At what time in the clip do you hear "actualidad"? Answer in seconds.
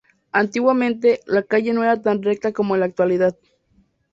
2.87-3.37